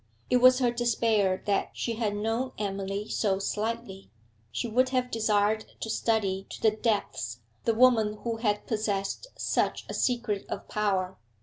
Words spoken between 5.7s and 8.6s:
to study to the depths the woman who